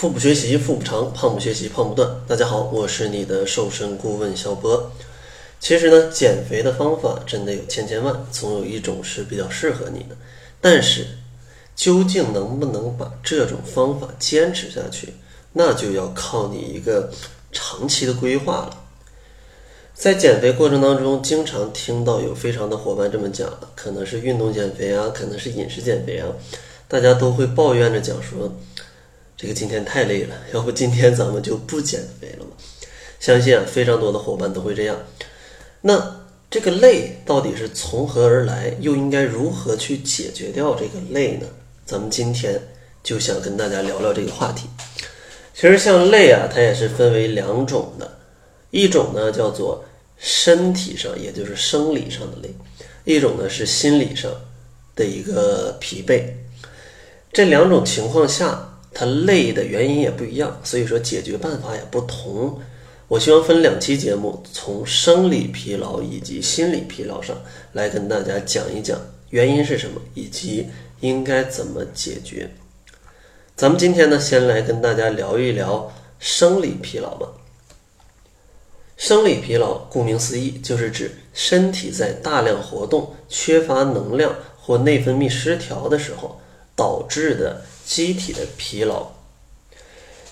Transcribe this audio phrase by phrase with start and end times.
[0.00, 2.10] 腹部学习腹部长，胖不学习胖不断。
[2.26, 4.90] 大家好，我是你的瘦身顾问小博。
[5.60, 10.16] 其实呢，减肥的方法真的有千千万，总有一种是比较适合你的。
[10.58, 11.06] 但是，
[11.76, 15.12] 究竟能不能把这种方法坚持下去，
[15.52, 17.12] 那就要靠你一个
[17.52, 18.84] 长期的规划了。
[19.92, 26.28] 在减肥过程当中，经常听到有非常的伙伴这么讲，可能是运动减肥啊，可能是饮食减肥啊，
[26.88, 28.50] 大家都会抱怨着讲说，
[29.40, 32.50] 这个今天太累了，要不今天咱们就不减肥了吗？
[33.18, 34.94] 相信啊，非常多的伙伴都会这样。
[35.80, 38.76] 那这个累到底是从何而来？
[38.80, 41.46] 又应该如何去解决掉这个累呢？
[41.86, 42.60] 咱们今天
[43.02, 44.68] 就想跟大家聊聊这个话题。
[45.54, 48.18] 其实像累啊，它也是分为两种的，
[48.70, 49.82] 一种呢叫做。
[50.22, 52.50] 身体上，也就是生理上的累；
[53.04, 54.30] 一种呢是心理上
[54.94, 56.24] 的一个疲惫。
[57.32, 58.69] 这两种情况下，
[59.00, 62.60] 它累的原因也不一样，所以说解决办法也不同。
[63.08, 67.34] 我希望分两期节目，从生理疲劳以及心理疲劳上
[67.72, 70.66] 来跟大家讲一讲原因是什么，以及
[71.00, 72.50] 应该怎么解决。
[73.56, 77.26] 咱们今天呢，先来跟大家聊一聊生理疲劳吧。
[78.98, 86.38] 生理疲劳，顾名思义，就是指身体在大量活动、缺乏能量或内分泌失调的时候
[86.76, 89.04] 导致的机体的疲劳。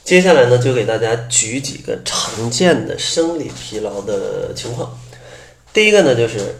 [0.05, 4.97] 接下来呢，就给大家举几个常见的生理疲劳的情况。
[5.73, 6.55] 第一个呢，就是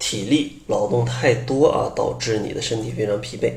[0.00, 3.52] 体力劳动太多啊，导致你的身体非常疲惫。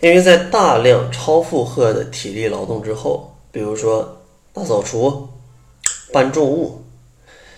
[0.00, 4.22] 因为在大量超负荷的体力劳动之后，比如说
[4.54, 5.28] 大扫除、
[6.10, 6.80] 搬重物。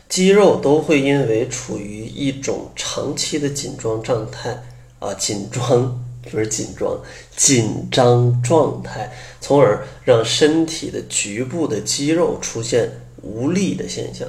[0.09, 4.65] 肌肉都会因为处于一种长期的紧张状态
[4.99, 7.01] 啊，紧张就是紧张，
[7.37, 9.11] 紧张状态，
[9.41, 12.91] 从而让身体的局部的肌肉出现
[13.23, 14.29] 无力的现象，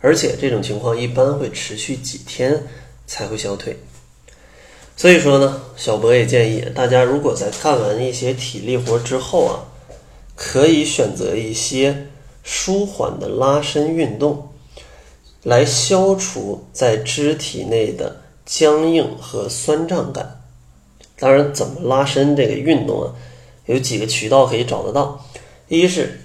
[0.00, 2.62] 而且这种情况一般会持续几天
[3.06, 3.78] 才会消退。
[4.96, 9.64] 所以说呢，小博也建议大家，如果在干完一些体力活之后啊，
[10.36, 12.08] 可以选择一些
[12.42, 14.44] 舒缓的拉伸运动。
[15.44, 20.37] 来消除在肢体内的僵硬和酸胀感。
[21.18, 23.14] 当然，怎么拉伸这个运动啊？
[23.66, 25.24] 有几个渠道可以找得到：
[25.68, 26.20] 一是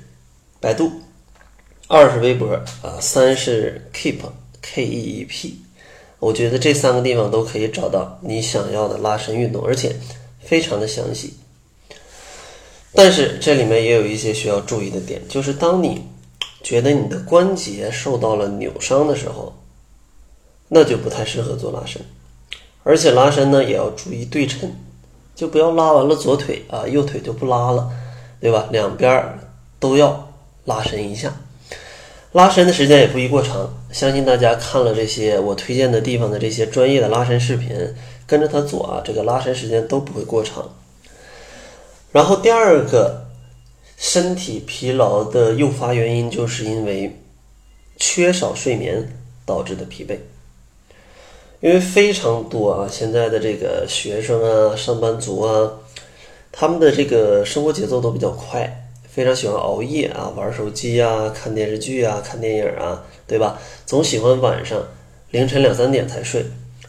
[0.59, 0.91] 百度，
[1.87, 4.19] 二是微博啊，三是 Keep
[4.61, 5.59] K E E P。
[6.19, 9.95] 我觉得这三个地方都可以找到你想要的拉伸运动，而且
[10.41, 11.33] 非常的详细。
[12.93, 16.03] 但是这里面也有一些需要注意的点，就是当你。
[16.63, 19.53] 觉得你的关节受到了扭伤的时候，
[20.69, 22.01] 那就不太适合做拉伸，
[22.83, 24.71] 而且拉伸呢也要注意对称，
[25.33, 27.89] 就不要拉完了左腿啊，右腿就不拉了，
[28.39, 28.67] 对吧？
[28.71, 29.39] 两边
[29.79, 30.31] 都要
[30.65, 31.33] 拉伸一下，
[32.33, 33.73] 拉伸的时间也不宜过长。
[33.91, 37.69] 相信大家看了这些我推荐的地方的这些专业的拉伸视频，
[38.27, 40.69] 跟着他做啊，这个拉伸时间都不会过长。
[42.11, 43.23] 然后第二个。
[43.95, 47.21] 身体疲劳的诱发原因，就是因为
[47.95, 50.17] 缺少睡眠导致的疲惫。
[51.63, 55.71] 因为非常多啊，现在的这个学生啊、上班族啊，
[56.51, 63.57] 他们的这个生活节奏都比较快，非常喜欢熬夜啊、玩手机啊、看电视剧啊、看电影啊，对吧？
[63.85, 64.77] 总喜欢晚上
[65.31, 66.45] 凌晨两三点才睡，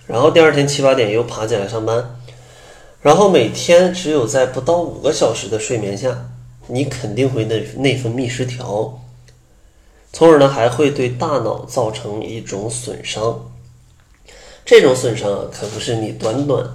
[0.09, 2.19] 然后第二天七八点又爬起来上班，
[3.01, 6.31] 然后每天只有在不到五个小时的睡眠下。
[6.67, 9.01] 你肯定会内内分泌失调，
[10.13, 13.53] 从而呢还会对大脑造成一种损伤。
[14.65, 16.67] 这种损伤啊，可不是你短短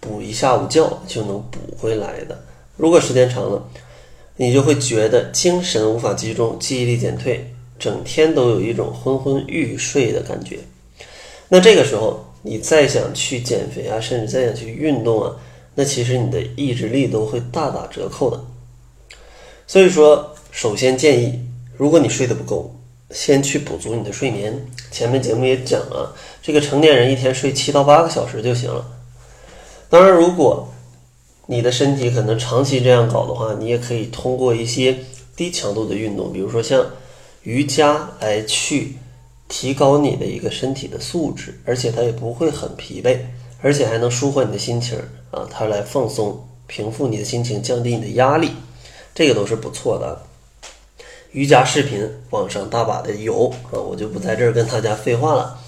[0.00, 2.38] 补一下午觉就能补回来的。
[2.76, 3.68] 如果时间长了，
[4.36, 10.58] 你就会觉得精神无法集中，记忆力减退，整天都有一种昏昏欲睡的感觉。
[11.48, 15.34] 那这个时候，你再想去减肥啊，甚至再想去运动啊，
[15.74, 18.44] 那其实你的意志力都会大打折扣的。
[19.66, 21.42] 所以说，首先建议，
[21.76, 22.77] 如果你睡得不够，
[23.10, 24.66] 先去补足你的睡眠。
[24.90, 28.86] 前面节目也讲了，这个成年人一天睡七到八个小时就行了。
[29.88, 30.68] 当然，如果
[31.46, 34.98] 你的身体可能长期这样搞的话，你也可以通过一些
[35.34, 36.84] 低强度的运动，比如说像
[37.42, 38.96] 瑜伽，来去
[39.48, 43.16] 提高你的一个身体的素质，而且它也不会很疲惫，
[43.62, 44.98] 而且还能舒缓你的心情
[45.30, 48.50] 啊，它来放松、平复你的心情，降低你的压力。
[49.14, 50.20] 这个都是不错的，
[51.32, 55.58] 瑜伽视频网上大把的有啊，我就不在这儿跟大家废话了。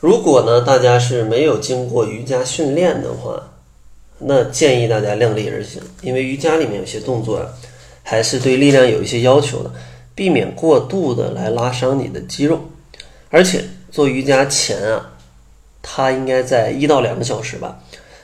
[0.00, 3.40] 如果呢大家是没有经过瑜伽训练的话，
[4.18, 7.46] 那建议大家量力而行，因为瑜伽里面有些动作啊
[8.02, 9.70] 还是对力量有一些要求的，
[10.14, 12.60] 避免过度的来拉伤你的肌肉。
[13.30, 15.12] 而且做瑜伽前啊，
[15.82, 17.78] 它应该在一到两个小时吧，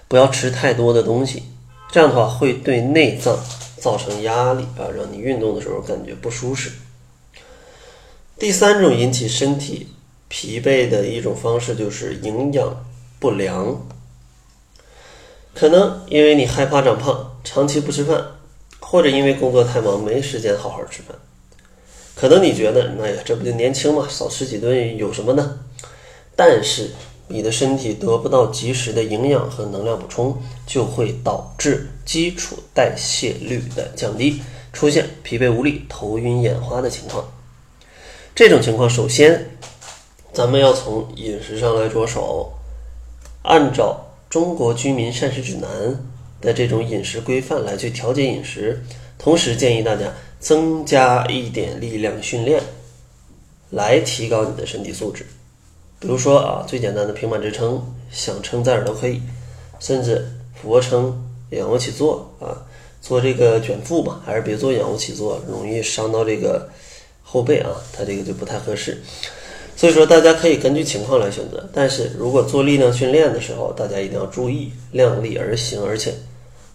[0.08, 1.42] 不要吃太多的东西，
[1.90, 3.38] 这样的话会对内脏
[3.82, 6.70] 造成压力啊，让你运动的时候感觉不舒适。
[8.38, 9.88] 第三种引起身体
[10.28, 12.86] 疲惫的一种方式就是营养
[13.18, 13.84] 不良，
[15.52, 18.24] 可能因为你害怕长胖，长期不吃饭，
[18.78, 21.16] 或者因为工作太忙没时间好好吃饭。
[22.14, 25.58] 可能你觉得，哎呀，这不就年轻嘛，少吃几顿有什么呢？
[26.36, 26.92] 但是
[27.32, 30.36] 你的身体得不到及时的营养和能量补充，
[30.66, 37.24] 就会导致基础代谢率的降低，出现疲惫无力、头晕眼花的情况。
[38.34, 39.56] 这种情况，首先，
[40.32, 42.52] 咱们要从饮食上来着手，
[43.42, 45.70] 按照《中国居民膳食指南》
[46.42, 48.84] 的这种饮食规范来去调节饮食，
[49.18, 52.62] 同时建议大家增加一点力量训练，
[53.70, 55.26] 来提高你的身体素质。
[56.02, 59.22] 比如说啊，最简单的平板支撑，想撑在哪儿都可以，
[59.80, 62.66] 甚至俯卧撑、仰卧起坐啊，
[63.00, 66.68] 做这个卷腹吧，还是别做仰卧起坐，容易伤到这个。
[67.24, 69.00] 后背啊，它这个就不太合适，
[69.74, 71.66] 所以说大家可以根据情况来选择。
[71.72, 76.12] 但是如果做力量训练的时候，大家一定要注意量力而行，而且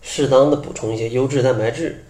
[0.02, 2.04] 适当的补充一些优质蛋白质，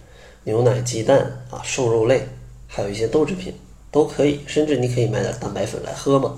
[0.44, 2.26] 牛奶、鸡蛋啊，瘦肉类，
[2.66, 3.52] 还有一些豆制品
[3.90, 6.34] 都可以，甚至你可以买点蛋白粉来喝嘛，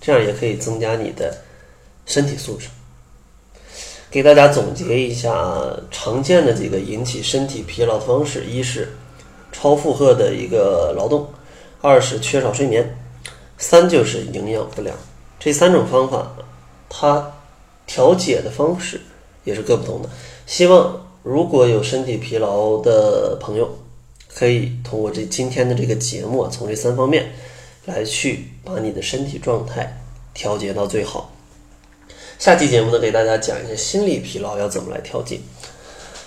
[0.00, 1.36] 这样也可以增加你的
[2.06, 2.68] 身体素质。
[4.10, 5.34] 给大家总结一下
[5.90, 8.88] 常见的几个引起身体疲劳的方式：一是
[9.52, 11.28] 超负荷的一个劳动。
[11.80, 12.98] 二是缺少睡眠，
[13.56, 14.96] 三就是营养不良。
[15.38, 16.34] 这三种方法，
[16.88, 17.32] 它
[17.86, 19.00] 调节的方式
[19.44, 20.08] 也是各不同的。
[20.44, 23.78] 希望如果有身体疲劳的朋友，
[24.34, 27.30] 可以通过这今天的这个节目，从这三方面
[27.88, 30.00] 来去把你的身体状态
[30.34, 31.32] 调节到最好。
[32.38, 35.40] 下期节目呢，给大家讲一下心理疲劳要怎么来调节。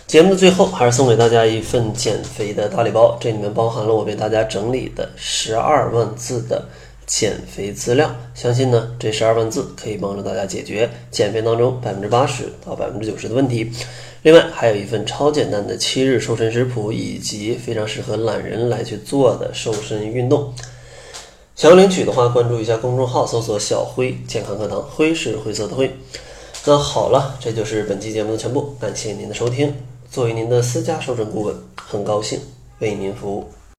[0.08, 6.68] 节目的最后，还是送给大家一份减肥的大礼包，这里面包含了我为大家整理的十二万字的
[7.06, 8.14] 减肥资料。
[8.34, 13.72] 相信呢，这十二万字可以帮助大家解决减肥当中百分之八十到百分之九十的问题。
[14.24, 20.54] 另外，还有一份超简单的七日瘦身食谱，以及非常适合懒人来去做的瘦身运动。
[21.56, 25.92] 想要领取的话，关注一下公众号，搜索“小辉健康课堂”，辉是灰色的灰。
[26.66, 29.76] 那好了，这就是本期节目的全部，感谢您的收听。
[30.10, 32.40] 作为您的私家瘦身顾问，很高兴
[32.80, 33.48] 为您服务。